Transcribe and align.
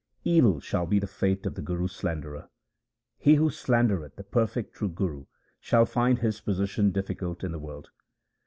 Evil 0.23 0.59
shall 0.59 0.87
be 0.87 0.97
the 0.97 1.05
fate 1.05 1.45
of 1.45 1.53
the 1.53 1.61
Guru's 1.61 1.91
slanderer:— 1.91 2.49
He 3.19 3.35
who 3.35 3.51
slandereth 3.51 4.15
the 4.15 4.23
perfect 4.23 4.73
true 4.73 4.89
Guru 4.89 5.25
shall 5.59 5.85
find 5.85 6.17
his 6.17 6.41
position 6.41 6.91
difficult 6.91 7.43
in 7.43 7.51
the 7.51 7.59
world. 7.59 7.91